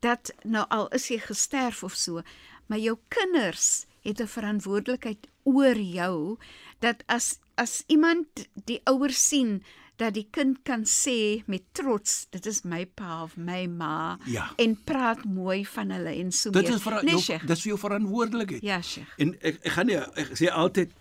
dat 0.03 0.31
nou 0.43 0.65
al 0.69 0.87
is 0.97 1.07
jy 1.11 1.19
gesterf 1.23 1.83
of 1.87 1.95
so, 1.95 2.21
maar 2.67 2.79
jou 2.79 2.97
kinders 3.09 3.85
het 4.03 4.19
'n 4.21 4.27
verantwoordelikheid 4.27 5.27
oor 5.43 5.77
jou 5.79 6.37
dat 6.79 7.03
as 7.07 7.39
as 7.55 7.83
iemand 7.87 8.27
die 8.65 8.81
ouer 8.85 9.11
sien 9.11 9.63
dat 9.97 10.13
die 10.13 10.27
kind 10.31 10.57
kan 10.63 10.83
sê 10.85 11.43
met 11.47 11.61
trots 11.71 12.27
dit 12.31 12.45
is 12.45 12.63
my 12.63 12.85
pa 12.85 13.23
of 13.23 13.37
my 13.37 13.65
ma 13.67 14.17
Ja. 14.25 14.51
en 14.57 14.75
praat 14.83 15.23
mooi 15.25 15.65
van 15.65 15.89
hulle 15.91 16.09
en 16.19 16.31
so 16.31 16.49
Dit 16.51 16.63
meer. 16.63 16.73
is 16.75 16.81
vir 16.81 17.03
nee, 17.03 17.15
jou 17.17 17.39
dis 17.47 17.61
vir 17.61 17.69
jou 17.69 17.77
verantwoordelikheid. 17.79 18.61
Ja, 18.61 18.81
Sheikh. 18.81 19.13
En 19.17 19.35
ek 19.41 19.59
ek 19.65 19.71
gaan 19.71 19.85
nie 19.85 19.95
ek 19.97 20.27
sê 20.37 20.49
altyd 20.51 20.91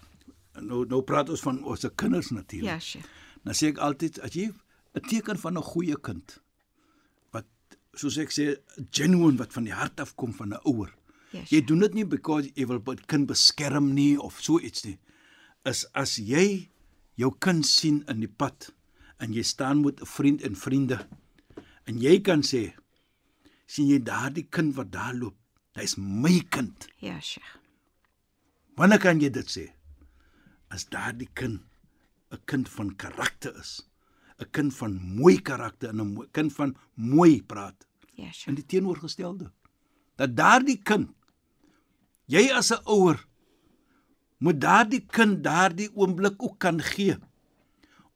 nou 0.61 0.85
nou 0.87 1.03
praat 1.03 1.31
ons 1.31 1.41
van 1.41 1.65
ons 1.65 1.87
kinders 1.97 2.31
natuurlik. 2.31 2.69
Ja, 2.71 2.79
Sheikh. 2.79 3.07
Dan 3.45 3.55
sê 3.55 3.67
ek 3.73 3.79
altyd 3.79 4.21
as 4.21 4.31
jy 4.35 4.53
'n 4.95 5.01
teken 5.09 5.39
van 5.39 5.57
'n 5.59 5.63
goeie 5.63 5.97
kind 6.01 6.27
wat 6.29 6.52
soos 7.95 8.17
ek 8.19 8.31
sê 8.33 8.57
genuine 8.91 9.39
wat 9.39 9.53
van 9.53 9.65
die 9.65 9.75
hart 9.77 10.01
af 10.01 10.15
kom 10.17 10.33
van 10.35 10.53
'n 10.55 10.61
ouer. 10.65 10.93
Ja, 11.33 11.41
Jy 11.49 11.61
doen 11.65 11.79
dit 11.81 11.95
nie 11.95 12.05
because 12.05 12.51
jy 12.55 12.67
wil 12.67 12.79
'n 12.81 12.97
kind 13.07 13.27
beskerm 13.27 13.95
nie 13.95 14.19
of 14.21 14.41
so 14.41 14.59
iets 14.61 14.85
nie. 14.85 14.99
Is 15.65 15.87
as 15.95 16.17
jy 16.19 16.69
jou 17.17 17.31
kind 17.39 17.67
sien 17.67 18.05
in 18.09 18.21
die 18.21 18.29
pad 18.29 18.71
en 19.21 19.33
jy 19.33 19.43
staan 19.43 19.83
met 19.85 20.01
'n 20.01 20.07
vriend 20.07 20.43
en 20.43 20.55
vriende 20.57 21.07
en 21.87 21.99
jy 21.99 22.21
kan 22.21 22.43
sê 22.43 22.73
sien 23.67 23.89
jy 23.89 23.99
daardie 23.99 24.47
kind 24.51 24.75
wat 24.77 24.91
daar 24.91 25.15
loop, 25.15 25.35
hy's 25.75 25.97
my 25.97 26.41
kind. 26.51 26.87
Ja, 27.01 27.21
Sheikh. 27.21 27.59
Wanneer 28.77 28.99
kan 28.99 29.21
jy 29.21 29.31
dit 29.31 29.47
sê? 29.47 29.73
As 30.71 30.85
daardie 30.85 31.29
kind 31.35 31.61
'n 32.33 32.39
kind 32.47 32.69
van 32.69 32.97
karakter 32.97 33.57
is, 33.61 33.83
'n 34.43 34.51
kind 34.51 34.75
van 34.75 34.93
mooi 35.17 35.37
karakter 35.43 35.89
en 35.89 36.01
'n 36.01 36.29
kind 36.33 36.53
van 36.53 36.77
mooi 36.95 37.43
praat. 37.43 37.87
Ja, 38.15 38.25
In 38.27 38.33
Sheikh. 38.33 38.57
die 38.57 38.67
teenoorgestelde. 38.67 39.51
Dat 40.17 40.37
daardie 40.37 40.81
kind 40.83 41.11
jy 42.27 42.51
as 42.53 42.71
'n 42.73 42.81
ouer 42.85 43.27
moet 44.39 44.61
daardie 44.61 45.05
kind 45.07 45.43
daardie 45.45 45.91
oomblik 45.95 46.43
ook 46.43 46.59
kan 46.59 46.81
gee 46.81 47.17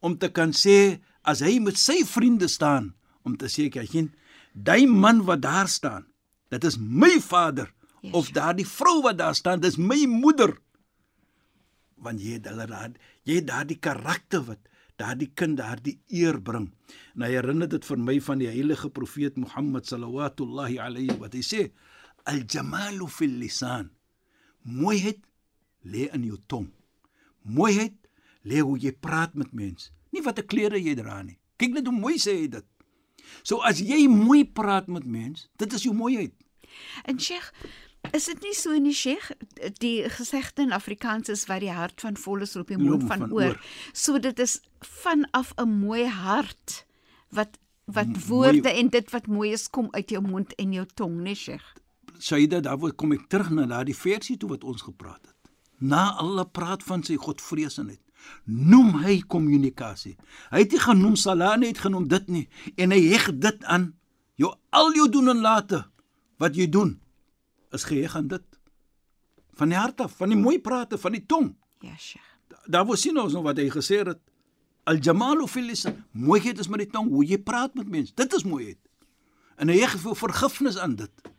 om 0.00 0.18
te 0.18 0.28
kan 0.28 0.52
sê 0.52 1.00
as 1.22 1.40
hy 1.40 1.58
met 1.60 1.76
sy 1.78 2.04
vriende 2.04 2.48
staan 2.48 2.94
om 3.24 3.36
te 3.36 3.46
sê 3.46 3.68
kyk 3.70 3.90
sien 3.90 4.14
daai 4.54 4.86
man 4.86 5.24
wat 5.24 5.40
daar 5.42 5.68
staan 5.68 6.06
dit 6.50 6.64
is 6.64 6.76
my 6.78 7.20
vader 7.20 7.72
Yes, 8.02 8.12
of 8.14 8.30
daardie 8.30 8.66
vrou 8.66 9.02
wat 9.02 9.18
daar 9.18 9.34
staan 9.34 9.60
dis 9.60 9.76
my 9.76 10.06
moeder 10.06 10.58
want 11.96 12.20
jy 12.20 12.32
het 12.38 12.46
hulle 12.50 12.66
daar 12.66 12.92
jy 13.24 13.34
het 13.40 13.46
daardie 13.46 13.78
karakter 13.78 14.42
wat 14.44 14.58
daardie 15.00 15.30
kind 15.34 15.58
daardie 15.58 15.98
eer 16.08 16.40
bring. 16.42 16.70
En 17.14 17.26
hy 17.26 17.32
herinner 17.34 17.68
dit 17.68 17.84
vir 17.84 17.98
my 17.98 18.16
van 18.20 18.38
die 18.38 18.50
heilige 18.50 18.90
profeet 18.90 19.36
Mohammed 19.36 19.86
sallallahu 19.86 20.78
alayhi 20.78 21.18
wat 21.20 21.34
hy 21.34 21.42
sê 21.44 21.70
al 22.24 22.42
jamalu 22.44 23.08
fil 23.08 23.36
lisan. 23.40 23.90
Mooiheid 24.62 25.20
lê 25.84 26.08
in 26.12 26.24
jou 26.24 26.38
tong. 26.46 26.70
Mooiheid 27.42 27.94
lê 28.42 28.60
hoe 28.60 28.78
jy 28.78 28.92
praat 28.92 29.34
met 29.34 29.52
mense 29.52 29.92
nie 30.16 30.24
wat 30.24 30.38
'n 30.40 30.46
klere 30.46 30.78
jy 30.80 30.94
dra 30.94 31.22
nie. 31.22 31.38
Kyk 31.58 31.72
net 31.74 31.86
hoe 31.86 32.00
mooi 32.00 32.16
sê 32.16 32.32
hy 32.40 32.48
dit. 32.48 32.66
So 33.42 33.60
as 33.60 33.80
jy 33.80 34.08
mooi 34.08 34.44
praat 34.44 34.88
met 34.88 35.04
mense 35.04 35.48
dit 35.58 35.72
is 35.72 35.82
jou 35.82 35.94
mooiheid. 35.94 36.34
En 37.04 37.18
Sheikh, 37.18 37.52
is 38.12 38.26
dit 38.30 38.42
nie 38.42 38.54
so 38.54 38.72
in 38.76 38.84
die 38.84 38.94
Sheikh 38.94 39.30
die 39.80 40.08
gesegde 40.12 40.62
in 40.62 40.72
Afrikaans 40.72 41.28
is 41.32 41.46
wat 41.50 41.60
die 41.64 41.72
hart 41.72 42.00
van 42.00 42.16
vol 42.16 42.44
is 42.46 42.56
op 42.56 42.68
die 42.68 42.78
mond 42.78 43.06
van, 43.06 43.26
van 43.26 43.32
oor. 43.32 43.54
oor. 43.54 43.60
So 43.92 44.18
dit 44.18 44.38
is 44.38 44.60
vanaf 44.80 45.52
'n 45.56 45.68
mooi 45.68 46.06
hart 46.06 46.86
wat 47.30 47.58
wat 47.86 48.26
woorde 48.26 48.62
mooi- 48.62 48.78
en 48.78 48.88
dit 48.88 49.10
wat 49.10 49.26
mooi 49.26 49.52
is 49.52 49.70
kom 49.70 49.88
uit 49.90 50.10
jou 50.10 50.22
mond 50.22 50.54
en 50.54 50.72
jou 50.72 50.86
tong, 50.94 51.20
nee 51.22 51.34
Sheikh. 51.34 51.74
Saida, 52.18 52.60
daar 52.60 52.78
word 52.78 52.96
kom 52.96 53.12
ek 53.12 53.28
terug 53.28 53.50
na 53.50 53.66
daardie 53.66 53.96
versie 53.96 54.36
toe 54.36 54.48
wat 54.48 54.64
ons 54.64 54.82
gepraat 54.82 55.22
het. 55.22 55.34
Na 55.78 56.16
alle 56.16 56.44
praat 56.44 56.82
van 56.82 57.02
sy 57.02 57.16
godvreesenheid, 57.16 58.00
noem 58.44 59.02
hy 59.04 59.20
kommunikasie. 59.20 60.16
Hy 60.50 60.58
het 60.58 60.70
nie 60.70 60.80
genoem 60.80 61.16
salat 61.16 61.58
nie, 61.58 61.68
het 61.68 61.78
genoem 61.78 62.08
dit 62.08 62.28
nie 62.28 62.48
en 62.76 62.90
hy 62.90 63.00
heg 63.12 63.38
dit 63.38 63.64
aan 63.64 63.94
jou 64.34 64.54
al 64.70 64.94
jou 64.94 65.08
doen 65.08 65.28
en 65.28 65.40
late 65.40 65.84
wat 66.38 66.56
jy 66.56 66.68
doen 66.68 67.00
is 67.70 67.84
geheg 67.84 68.16
aan 68.16 68.28
dit. 68.28 68.44
Van 69.56 69.68
die 69.72 69.78
hart 69.78 70.00
af, 70.00 70.16
van 70.16 70.28
die 70.28 70.38
mooi 70.38 70.58
prate, 70.60 70.98
van 70.98 71.12
die 71.12 71.24
tong. 71.26 71.54
Ja, 71.80 71.96
Sheikh. 71.98 72.32
Daar 72.66 72.86
word 72.86 72.98
sien 72.98 73.18
ons 73.18 73.32
nog 73.32 73.46
wat 73.46 73.58
hy 73.60 73.68
gesê 73.70 74.02
het. 74.04 74.20
Al 74.86 75.00
jamalu 75.02 75.46
fil 75.50 75.66
lisan. 75.70 76.04
Mooiheid 76.12 76.58
is 76.62 76.68
met 76.70 76.84
die 76.84 76.90
tong, 76.90 77.08
hoe 77.10 77.24
jy 77.26 77.38
praat 77.42 77.74
met 77.74 77.88
mense. 77.90 78.14
Dit 78.14 78.34
is 78.34 78.44
mooiheid. 78.46 78.78
En 79.56 79.70
hy 79.72 79.80
gee 79.82 80.02
vir 80.02 80.18
vergifnis 80.18 80.78
aan 80.78 80.96
dit. 80.98 81.30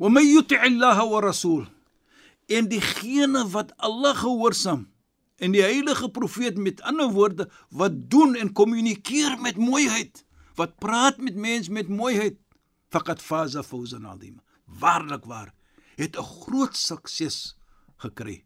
Wa 0.00 0.08
may 0.08 0.24
yuti' 0.24 0.56
Allah 0.56 1.02
wa 1.10 1.20
rasul. 1.20 1.66
En 2.48 2.68
diegene 2.70 3.44
wat 3.52 3.74
Allah 3.76 4.16
gehoorsaam 4.16 4.86
en 5.40 5.54
die 5.54 5.62
heilige 5.64 6.10
profeet 6.12 6.58
met 6.60 6.82
ander 6.84 7.08
woorde 7.14 7.46
wat 7.68 7.96
doen 8.12 8.34
en 8.36 8.52
kommunikeer 8.52 9.38
met 9.40 9.56
mooiheid, 9.56 10.24
wat 10.58 10.76
praat 10.82 11.16
met 11.16 11.36
mense 11.36 11.72
met 11.72 11.88
mooiheid, 11.88 12.36
faqad 12.92 13.22
faza 13.24 13.62
fawzan 13.64 14.06
azima. 14.06 14.42
Waarlik 14.78 15.24
waar, 15.24 15.54
het 15.96 16.16
'n 16.16 16.22
groot 16.22 16.76
sukses 16.76 17.56
gekry 17.96 18.44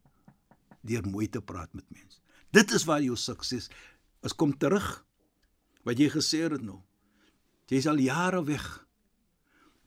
deur 0.80 1.06
mooi 1.08 1.28
te 1.28 1.40
praat 1.40 1.72
met 1.72 1.84
mense. 1.90 2.20
Dit 2.50 2.70
is 2.70 2.84
waar 2.84 3.02
jou 3.02 3.16
sukses 3.16 3.70
is 4.22 4.34
kom 4.34 4.58
terug 4.58 5.04
wat 5.84 5.98
jy 5.98 6.08
gesê 6.10 6.44
het 6.48 6.62
nou. 6.62 6.80
Jy's 7.68 7.86
al 7.86 7.98
jare 7.98 8.44
weg. 8.44 8.86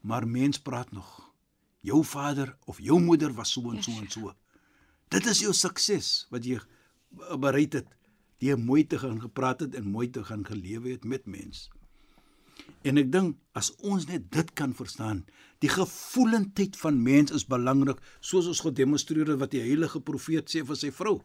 Maar 0.02 0.28
mens 0.28 0.60
praat 0.62 0.92
nog. 0.92 1.34
Jou 1.82 2.04
vader 2.06 2.58
of 2.66 2.80
jou 2.80 3.00
moeder 3.02 3.34
was 3.34 3.52
so 3.52 3.72
en 3.72 3.84
so 3.84 3.92
en 3.92 4.10
so. 4.10 4.34
Dit 5.10 5.26
is 5.26 5.40
jou 5.40 5.54
sukses 5.54 6.28
wat 6.30 6.46
jy 6.46 6.60
bereik 7.40 7.74
het 7.74 7.94
deur 8.42 8.60
mooi 8.60 8.84
te 8.86 9.00
gaan 9.00 9.22
gepraat 9.22 9.60
het 9.66 9.76
en 9.76 9.90
mooi 9.90 10.10
te 10.10 10.24
gaan 10.24 10.46
gelewe 10.46 10.92
het 10.92 11.06
met 11.06 11.26
mense. 11.26 11.70
En 12.84 12.98
ek 12.98 13.12
dink 13.12 13.36
as 13.54 13.72
ons 13.84 14.06
net 14.08 14.30
dit 14.32 14.54
kan 14.54 14.74
verstaan, 14.74 15.26
die 15.60 15.70
gevoelendheid 15.70 16.78
van 16.78 17.02
mens 17.04 17.32
is 17.32 17.46
belangrik, 17.46 17.98
soos 18.22 18.48
ons 18.48 18.60
gedemonstreer 18.62 19.28
het 19.28 19.40
wat 19.40 19.52
die 19.52 19.62
heilige 19.62 20.00
profeet 20.00 20.50
sê 20.50 20.64
vir 20.66 20.76
sy 20.76 20.92
vrou. 20.92 21.22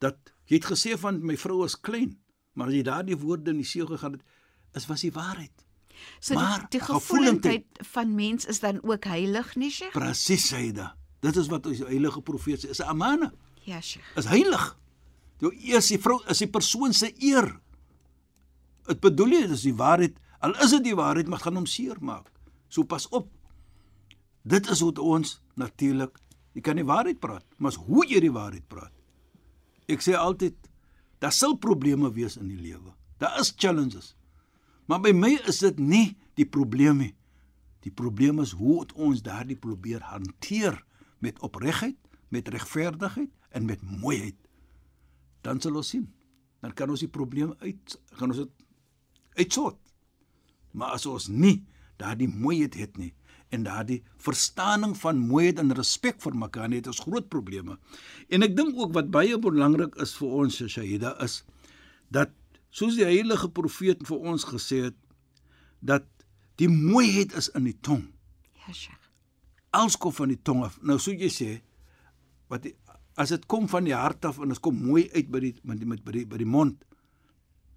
Dat 0.00 0.32
jy 0.48 0.56
het 0.60 0.68
gesê 0.70 0.94
van 0.98 1.18
my 1.26 1.36
vrou 1.36 1.64
is 1.66 1.74
klein, 1.76 2.16
maar 2.54 2.68
as 2.70 2.74
jy 2.78 2.82
daardie 2.86 3.16
woorde 3.18 3.50
in 3.50 3.56
die 3.62 3.66
see 3.66 3.84
gegaan 3.86 4.12
het, 4.18 4.22
is 4.74 4.86
was 4.88 5.02
die 5.02 5.12
waarheid. 5.12 5.64
So 6.20 6.34
Maar 6.34 6.68
die, 6.70 6.78
die 6.78 6.80
gevoelendheid- 6.86 7.66
gevoelendheid 7.66 7.86
van 7.92 8.14
mens 8.14 8.46
is 8.46 8.60
dan 8.60 8.78
ook 8.82 9.04
heilig, 9.04 9.56
nee 9.56 9.70
Sheikh? 9.70 9.92
Presies 9.92 10.46
sê 10.52 10.56
hy 10.68 10.72
da. 10.72 10.92
Dit 11.20 11.36
is 11.36 11.48
wat 11.50 11.64
die 11.64 11.82
heilige 11.84 12.20
profeet 12.22 12.64
sê, 12.64 12.70
is 12.70 12.78
'n 12.80 12.88
amana, 12.88 13.32
Ja, 13.64 13.80
Sheikh. 13.80 14.04
is 14.16 14.24
heilig. 14.24 14.76
Jou 15.40 15.52
eers 15.54 15.88
die 15.88 15.98
vrou 15.98 16.22
is 16.28 16.38
die 16.38 16.46
persoon 16.48 16.92
se 16.92 17.12
eer. 17.18 17.60
Dit 18.88 19.02
bedoel 19.04 19.34
jy 19.36 19.46
dis 19.50 19.66
die 19.68 19.76
waarheid, 19.76 20.16
al 20.44 20.54
is 20.64 20.72
dit 20.76 20.86
die 20.88 20.96
waarheid, 20.96 21.28
maar 21.28 21.42
gaan 21.42 21.58
hom 21.60 21.66
seermaak. 21.68 22.30
So 22.72 22.88
pas 22.88 23.08
op. 23.12 23.28
Dit 24.48 24.68
is 24.72 24.80
hoe 24.80 24.94
ons 25.02 25.38
natuurlik, 25.60 26.14
jy 26.56 26.62
kan 26.64 26.78
die 26.80 26.86
waarheid 26.88 27.20
praat, 27.20 27.44
maar 27.58 27.76
hoe 27.88 28.06
jy 28.08 28.22
die 28.24 28.32
waarheid 28.32 28.64
praat. 28.70 28.94
Ek 29.88 30.04
sê 30.04 30.16
altyd 30.16 30.56
daar 31.20 31.34
sal 31.34 31.56
probleme 31.60 32.10
wees 32.14 32.38
in 32.40 32.48
die 32.48 32.60
lewe. 32.60 32.94
Daar 33.18 33.40
is 33.40 33.52
challenges. 33.56 34.14
Maar 34.88 35.02
by 35.04 35.12
my 35.12 35.34
is 35.50 35.60
dit 35.64 35.80
nie 35.80 36.16
die 36.38 36.46
probleem 36.46 37.02
nie. 37.02 37.14
Die 37.84 37.92
probleem 37.92 38.40
is 38.40 38.54
hoe 38.56 38.86
ons 38.94 39.22
daardie 39.24 39.58
probeer 39.58 40.04
hanteer 40.06 40.78
met 41.24 41.40
opregtheid, 41.44 41.98
met 42.28 42.48
regverdigheid 42.52 43.30
en 43.50 43.66
met 43.66 43.82
mooiheid. 43.82 44.38
Dan 45.44 45.60
sal 45.60 45.76
ons 45.80 45.92
sien. 45.92 46.06
Dan 46.62 46.72
kan 46.74 46.90
ons 46.90 47.04
die 47.04 47.10
probleem 47.10 47.54
uit 47.60 47.98
kan 48.18 48.32
ons 48.32 48.42
dit 48.42 48.66
uitsort. 49.38 49.78
Maar 50.76 50.98
as 50.98 51.06
ons 51.06 51.28
nie 51.28 51.62
daardie 51.98 52.28
mooiheid 52.28 52.76
het 52.78 52.98
nie 52.98 53.12
en 53.54 53.64
daardie 53.64 54.02
verstaaning 54.20 54.92
van 55.00 55.20
mooiheid 55.30 55.60
en 55.62 55.72
respek 55.76 56.20
vir 56.20 56.36
mekaar 56.36 56.68
het 56.74 56.90
ons 56.90 57.00
groot 57.06 57.28
probleme. 57.32 57.78
En 58.28 58.44
ek 58.44 58.56
dink 58.56 58.76
ook 58.76 58.92
wat 58.96 59.10
baie 59.14 59.38
belangrik 59.40 59.96
is 60.04 60.12
vir 60.20 60.34
ons 60.42 60.60
Shahida 60.60 61.14
is 61.24 61.40
dat 62.12 62.34
soos 62.70 62.98
die 62.98 63.08
heilige 63.08 63.48
profeet 63.48 64.04
vir 64.06 64.28
ons 64.32 64.44
gesê 64.44 64.82
het 64.90 64.98
dat 65.80 66.04
die 66.60 66.68
mooiheid 66.68 67.32
is 67.38 67.48
in 67.56 67.68
die 67.70 67.76
tong. 67.80 68.04
Ja, 68.66 68.74
Sheikh. 68.74 69.08
Alles 69.70 69.96
kom 69.96 70.12
van 70.12 70.32
die 70.32 70.40
tong 70.42 70.64
af. 70.66 70.78
Nou 70.82 70.98
sou 71.00 71.14
jy 71.14 71.30
sê 71.32 71.50
wat 72.52 72.64
die, 72.66 72.74
as 73.18 73.32
dit 73.34 73.44
kom 73.50 73.68
van 73.70 73.86
die 73.86 73.96
hart 73.96 74.24
af 74.28 74.38
en 74.42 74.52
dit 74.52 74.60
kom 74.64 74.76
mooi 74.76 75.08
uit 75.14 75.28
by 75.32 75.42
die 75.42 75.54
met 75.68 75.84
met 75.88 76.04
by 76.04 76.14
die 76.20 76.26
by 76.28 76.40
die 76.40 76.48
mond 76.48 76.84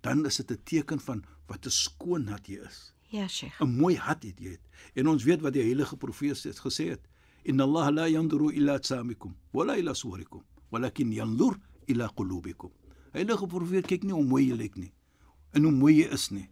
dan 0.05 0.25
is 0.25 0.37
dit 0.41 0.51
'n 0.51 0.61
teken 0.63 0.99
van 0.99 1.23
wat 1.51 1.65
'n 1.65 1.69
skoon 1.83 2.27
hart 2.31 2.47
jy 2.47 2.59
is. 2.69 2.93
Ja, 3.11 3.27
Sheikh. 3.27 3.59
'n 3.59 3.77
Mooi 3.77 3.95
hart 3.95 4.23
het 4.23 4.39
jy. 4.39 4.57
En 4.95 5.07
ons 5.07 5.23
weet 5.23 5.41
wat 5.41 5.53
die 5.53 5.63
heilige 5.63 5.97
profeet 5.97 6.43
het 6.43 6.59
gesê 6.59 6.89
het. 6.89 7.03
Inna 7.43 7.63
Allah 7.63 7.91
la 7.91 8.05
yanzuru 8.07 8.51
ila 8.53 8.79
samikum 8.81 9.35
wala 9.51 9.77
ila 9.77 9.93
suwarikum 9.93 10.43
walakin 10.71 11.11
yanzur 11.11 11.57
ila 11.87 12.07
qulubikum. 12.15 12.71
Heilige 13.11 13.47
profeet 13.47 13.87
kyk 13.87 14.03
nie 14.03 14.13
hoe 14.13 14.23
mooi 14.23 14.47
jy 14.47 14.55
lyk 14.55 14.75
nie 14.75 14.93
en 15.51 15.63
hoe 15.63 15.71
mooi 15.71 15.95
jy 15.95 16.07
is 16.13 16.29
nie. 16.31 16.49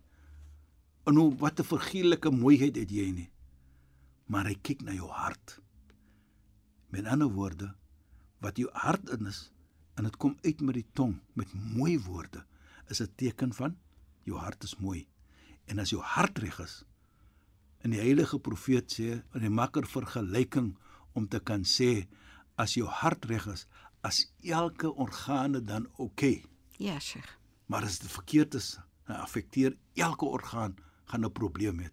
En 1.08 1.16
hoe 1.16 1.36
wat 1.36 1.60
'n 1.60 1.64
vergierlike 1.64 2.32
mooiheid 2.32 2.76
het 2.76 2.92
jy 2.92 3.12
nie. 3.12 3.30
Maar 4.28 4.46
hy 4.46 4.56
kyk 4.62 4.82
na 4.82 4.92
jou 4.94 5.10
hart. 5.10 5.60
Met 6.90 7.06
ander 7.06 7.32
woorde, 7.32 7.76
wat 8.40 8.58
jou 8.58 8.70
hart 8.74 9.10
in 9.10 9.26
is 9.26 9.52
en 9.96 10.04
dit 10.04 10.18
kom 10.18 10.38
uit 10.42 10.62
met 10.62 10.76
die 10.76 10.88
tong 10.94 11.20
met 11.34 11.54
mooi 11.54 12.00
woorde, 12.00 12.46
is 12.90 13.02
'n 13.02 13.12
teken 13.16 13.54
van 13.54 13.78
jou 14.30 14.40
hart 14.40 14.64
is 14.64 14.78
mooi. 14.80 15.08
En 15.70 15.80
as 15.80 15.94
jou 15.94 16.02
hart 16.02 16.40
reg 16.44 16.60
is, 16.64 16.84
in 17.86 17.94
die 17.96 18.02
heilige 18.02 18.40
profeet 18.44 18.92
sê, 18.92 19.22
en 19.34 19.42
hy 19.42 19.50
maak 19.50 19.78
'n 19.78 19.86
vergelyking 19.86 20.78
om 21.14 21.28
te 21.28 21.40
kan 21.40 21.64
sê 21.64 22.08
as 22.58 22.74
jou 22.76 22.88
hart 22.88 23.26
reg 23.26 23.48
is, 23.48 23.68
as 24.04 24.32
elke 24.44 24.92
organe 24.96 25.64
dan 25.64 25.88
oké. 25.98 26.04
Okay. 26.04 26.44
Ja, 26.78 27.00
Sheikh. 27.00 27.38
Maar 27.66 27.84
as 27.84 28.00
dit 28.00 28.12
verkeerd 28.12 28.54
is, 28.54 28.80
dan 29.08 29.18
affekteer 29.18 29.78
elke 29.96 30.26
orgaan 30.26 30.76
gaan 31.06 31.26
'n 31.26 31.32
probleem 31.32 31.80
hê. 31.80 31.90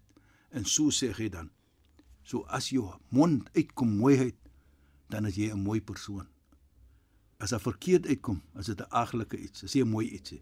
En 0.49 0.65
so 0.65 0.89
sê 0.89 1.13
hy 1.15 1.29
dan. 1.29 1.49
So 2.23 2.43
as 2.47 2.69
jou 2.69 2.93
mond 3.09 3.49
uitkom 3.55 3.97
mooiheid, 3.97 4.35
dan 5.09 5.25
is 5.25 5.35
jy 5.35 5.51
'n 5.51 5.63
mooi 5.63 5.81
persoon. 5.81 6.27
As 7.39 7.49
dit 7.49 7.61
verkeerd 7.61 8.07
uitkom, 8.07 8.41
is 8.55 8.65
dit 8.65 8.79
'n 8.79 8.89
aglike 8.89 9.37
iets. 9.37 9.61
Dis 9.61 9.75
'n 9.75 9.87
mooi 9.87 10.09
ietsie. 10.09 10.41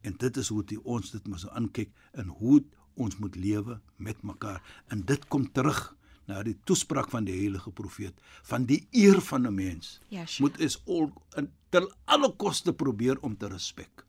En 0.00 0.16
dit 0.16 0.36
is 0.36 0.48
hoe 0.48 0.64
die 0.64 0.80
ons 0.84 1.10
dit 1.10 1.26
moet 1.26 1.40
so 1.40 1.50
aankyk 1.50 1.90
en 2.12 2.26
hoe 2.40 2.64
ons 2.94 3.16
moet 3.18 3.36
lewe 3.36 3.80
met 3.96 4.22
mekaar. 4.22 4.62
En 4.88 5.04
dit 5.06 5.28
kom 5.28 5.46
terug 5.52 5.94
na 6.28 6.42
die 6.44 6.56
toespraak 6.68 7.08
van 7.10 7.24
die 7.24 7.36
heilige 7.38 7.70
profeet 7.72 8.18
van 8.46 8.66
die 8.68 8.82
eer 8.92 9.20
van 9.30 9.46
'n 9.46 9.54
mens. 9.54 10.00
Ja, 10.08 10.26
Sheikh. 10.26 10.40
moet 10.40 10.60
is 10.60 10.82
al 10.86 11.12
in 11.36 11.50
ter 11.70 11.94
alle 12.04 12.32
koste 12.36 12.72
probeer 12.72 13.18
om 13.20 13.36
te 13.36 13.48
respek. 13.48 14.04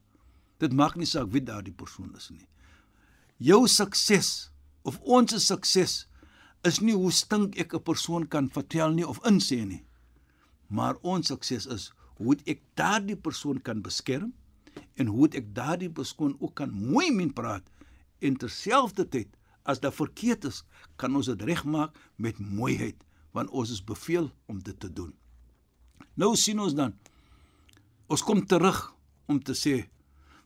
Dit 0.58 0.74
maak 0.74 0.96
nie 0.96 1.05
saak 1.05 1.31
wie 1.31 1.43
daardie 1.43 1.74
persoon 1.74 2.15
is 2.15 2.29
nie. 2.29 2.48
Jou 3.38 3.67
sukses 3.67 4.51
of 4.81 5.00
ons 5.00 5.46
sukses 5.46 6.08
is 6.63 6.79
nie 6.79 6.96
hoe 6.96 7.12
stink 7.12 7.58
ek 7.58 7.74
'n 7.74 7.84
persoon 7.84 8.27
kan 8.27 8.50
vertel 8.50 8.91
nie 8.91 9.08
of 9.08 9.19
insê 9.24 9.65
nie. 9.65 9.86
Maar 10.67 10.96
ons 11.01 11.27
sukses 11.27 11.65
is 11.65 11.93
hoe 12.17 12.36
ek 12.46 12.62
daardie 12.75 13.15
persoon 13.15 13.62
kan 13.62 13.81
beskerm 13.81 14.34
en 14.95 15.07
hoe 15.07 15.29
ek 15.31 15.53
daardie 15.55 15.89
persoon 15.89 16.35
ook 16.39 16.55
kan 16.61 16.71
mooi 16.71 17.09
min 17.11 17.33
praat 17.33 17.65
en 18.19 18.35
terselfdertyd 18.35 19.29
as 19.69 19.79
dit 19.79 19.93
verkeerd 19.93 20.47
is, 20.49 20.63
kan 20.97 21.15
ons 21.15 21.29
dit 21.29 21.41
regmaak 21.41 21.95
met 22.17 22.39
mooiheid 22.39 23.05
want 23.38 23.51
ons 23.53 23.69
is 23.69 23.83
beveel 23.85 24.31
om 24.49 24.57
dit 24.65 24.79
te 24.81 24.89
doen. 24.89 25.11
Nou 26.17 26.33
sien 26.35 26.59
ons 26.59 26.73
dan 26.75 26.95
ons 28.09 28.23
kom 28.25 28.41
terug 28.45 28.79
om 29.29 29.38
te 29.38 29.53
sê 29.53 29.83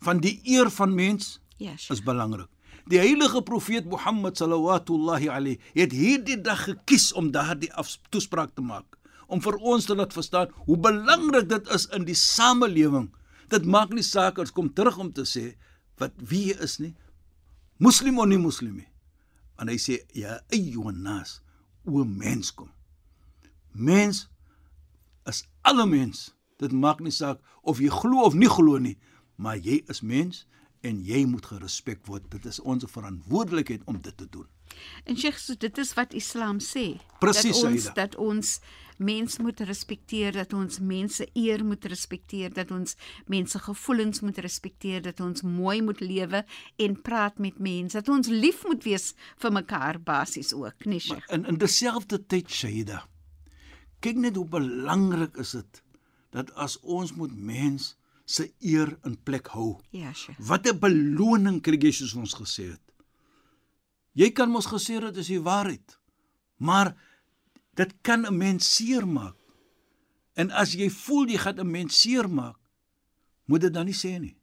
van 0.03 0.19
die 0.19 0.35
eer 0.51 0.69
van 0.73 0.91
mens 0.95 1.39
Ja, 1.57 1.77
Sheikh. 1.77 1.93
is 1.95 2.03
belangrik. 2.03 2.49
Die 2.91 2.99
heilige 2.99 3.39
profeet 3.41 3.85
Mohammed 3.87 4.37
sallallahu 4.37 5.29
alayhi 5.31 5.59
het 5.73 5.93
hierdie 5.95 6.41
dag 6.41 6.65
gekies 6.67 7.13
om 7.13 7.31
daardie 7.31 7.71
toespraak 8.11 8.51
te 8.55 8.61
maak 8.61 8.97
om 9.27 9.41
vir 9.41 9.55
ons 9.63 9.85
te 9.87 9.95
laat 9.95 10.13
verstaan 10.13 10.51
hoe 10.67 10.77
belangrik 10.77 11.47
dit 11.49 11.69
is 11.73 11.87
in 11.95 12.03
die 12.05 12.17
samelewing. 12.17 13.07
Dit 13.53 13.65
maak 13.69 13.91
nie 13.93 14.05
saak 14.05 14.39
as 14.41 14.53
kom 14.53 14.71
terug 14.73 14.97
om 14.97 15.11
te 15.13 15.27
sê 15.29 15.53
wat 16.01 16.15
wie 16.17 16.47
jy 16.49 16.57
is 16.65 16.79
nie. 16.81 16.93
Moslim 17.77 18.17
of 18.17 18.29
nie 18.31 18.41
moslim 18.41 18.79
nie. 18.81 18.89
En 19.61 19.69
hy 19.69 19.77
sê 19.81 19.99
ja 20.17 20.39
ayyuhan 20.53 21.03
nas 21.05 21.37
o 21.85 22.01
mens 22.07 22.49
kom. 22.55 22.71
Mens 23.73 24.25
is 25.29 25.43
alle 25.61 25.85
mens. 25.89 26.31
Dit 26.61 26.73
maak 26.73 27.03
nie 27.03 27.13
saak 27.13 27.41
of 27.61 27.81
jy 27.83 27.91
glo 27.93 28.25
of 28.25 28.33
nie 28.37 28.49
glo 28.49 28.79
nie, 28.81 28.97
maar 29.37 29.59
jy 29.61 29.83
is 29.91 30.01
mens 30.01 30.45
en 30.83 30.99
jy 31.05 31.23
moet 31.29 31.45
gerespek 31.45 32.01
word. 32.09 32.25
Dit 32.31 32.45
is 32.49 32.59
ons 32.59 32.85
verantwoordelikheid 32.89 33.85
om 33.85 34.01
dit 34.01 34.17
te 34.17 34.27
doen. 34.29 34.47
En 35.05 35.17
Sheikh, 35.17 35.37
so 35.37 35.55
dit 35.59 35.77
is 35.77 35.93
wat 35.93 36.13
Islam 36.17 36.59
sê. 36.63 36.97
Presies, 37.21 37.61
dat 37.61 37.69
ons 37.69 37.83
Saida. 37.83 37.93
dat 38.01 38.15
ons 38.15 38.57
mens 38.97 39.37
moet 39.37 39.59
respekteer, 39.59 40.31
dat 40.31 40.53
ons 40.53 40.79
mense 40.79 41.27
eer 41.33 41.65
moet 41.65 41.85
respekteer, 41.85 42.53
dat 42.53 42.71
ons 42.71 42.95
mense 43.27 43.59
gevoelens 43.59 44.21
moet 44.21 44.37
respekteer, 44.37 45.01
dat 45.01 45.19
ons 45.19 45.41
mooi 45.41 45.81
moet 45.81 45.99
lewe 45.99 46.43
en 46.75 47.01
praat 47.01 47.37
met 47.37 47.59
mense, 47.59 47.97
dat 47.97 48.09
ons 48.09 48.27
lief 48.27 48.63
moet 48.65 48.83
wees 48.83 49.13
vir 49.41 49.51
mekaar 49.51 49.99
basies 50.01 50.53
ook, 50.53 50.85
nee 50.85 50.99
Sheikh. 50.99 51.29
In 51.31 51.45
in 51.45 51.57
dieselfde 51.57 52.25
tyd 52.25 52.49
Shaida. 52.51 53.03
Kyk 54.03 54.19
net 54.19 54.35
hoe 54.35 54.47
belangrik 54.47 55.37
is 55.37 55.51
dit 55.51 55.83
dat 56.33 56.49
as 56.59 56.79
ons 56.81 57.13
moet 57.13 57.33
mens 57.37 57.93
se 58.25 58.47
eer 58.59 58.97
in 59.05 59.17
plek 59.23 59.51
hou. 59.53 59.77
Ja, 59.91 60.13
Sheikh. 60.13 60.39
Wat 60.39 60.67
'n 60.67 60.79
beloning 60.79 61.61
kry 61.61 61.77
jy 61.77 61.91
soos 61.91 62.15
ons 62.15 62.33
gesê 62.33 62.71
het. 62.71 62.81
Jy 64.13 64.29
kan 64.31 64.49
mos 64.49 64.67
gesê 64.69 64.99
dit 64.99 65.17
is 65.17 65.27
die 65.27 65.41
waarheid. 65.41 65.99
Maar 66.57 66.95
dit 67.75 67.93
kan 68.01 68.25
'n 68.25 68.37
mens 68.37 68.75
seermaak. 68.75 69.35
En 70.33 70.51
as 70.51 70.73
jy 70.73 70.89
voel 70.89 71.27
jy 71.27 71.37
gaan 71.37 71.59
'n 71.59 71.71
mens 71.71 71.99
seermaak, 71.99 72.57
moet 73.45 73.61
dit 73.61 73.73
dan 73.73 73.85
nie 73.85 73.93
sê 73.93 74.19
nie. 74.19 74.37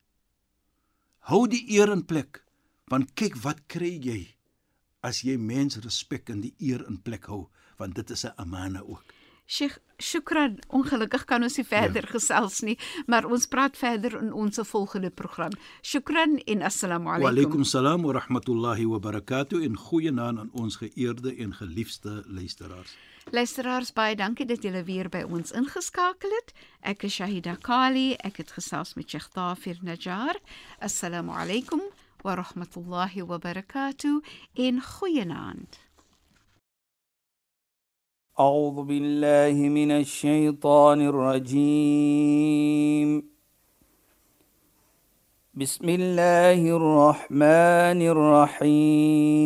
Hou 1.18 1.48
die 1.48 1.64
eer 1.68 1.92
in 1.92 2.04
plek, 2.04 2.44
want 2.86 3.14
kyk 3.14 3.36
wat 3.36 3.66
kry 3.66 3.98
jy 4.02 4.36
as 5.00 5.22
jy 5.22 5.36
mens 5.36 5.76
respek 5.76 6.30
en 6.30 6.40
die 6.40 6.54
eer 6.58 6.84
in 6.88 7.00
plek 7.02 7.24
hou, 7.26 7.48
want 7.78 7.94
dit 7.94 8.10
is 8.10 8.24
'n 8.24 8.32
amana 8.36 8.80
ook. 8.80 9.04
Sheikh, 9.50 9.78
shukran. 9.98 10.60
Ongelukkig 10.68 11.24
kan 11.24 11.42
ons 11.42 11.56
nie 11.56 11.64
verder 11.66 12.04
ja. 12.06 12.10
gesels 12.12 12.60
nie, 12.62 12.76
maar 13.10 13.26
ons 13.26 13.48
praat 13.50 13.76
verder 13.76 14.14
in 14.20 14.32
ons 14.32 14.60
volgende 14.62 15.10
program. 15.10 15.50
Shukran 15.82 16.38
en 16.46 16.62
assalamu 16.62 17.04
Wa 17.04 17.14
alaykum. 17.14 17.30
alaykum 17.30 17.64
salaam 17.64 18.02
wa 18.02 18.12
rahmatullahi 18.12 18.86
wa 18.86 18.98
barakatuh 18.98 19.64
en 19.64 19.76
goeienaand 19.76 20.38
aan 20.38 20.50
ons 20.52 20.76
geëerde 20.76 21.34
en 21.36 21.54
geliefde 21.54 22.22
luisteraars. 22.26 22.94
Luisteraars, 23.31 23.93
baie 23.93 24.15
dankie 24.15 24.45
dat 24.45 24.61
julle 24.63 24.83
weer 24.85 25.09
by 25.09 25.23
ons 25.25 25.51
ingeskakel 25.51 26.29
het. 26.29 26.53
Ek 26.81 27.03
is 27.07 27.13
Shahida 27.17 27.55
Kali. 27.61 28.13
Ek 28.21 28.37
het 28.37 28.51
gesels 28.53 28.93
met 28.93 29.09
Sheikh 29.09 29.29
Tafir 29.33 29.77
Najjar. 29.81 30.37
Assalamu 30.79 31.31
alaykum 31.33 31.81
wa 32.21 32.35
rahmatullahi 32.35 33.25
wa 33.25 33.37
barakatuh 33.37 34.21
en 34.53 34.81
goeienaand. 34.81 35.85
أعوذ 38.39 38.83
بالله 38.83 39.69
من 39.69 39.91
الشيطان 39.91 41.01
الرجيم 41.07 42.55
بسم 45.53 45.89
الله 45.89 46.59
الرحمن 46.77 48.01
الرحيم 48.67 49.45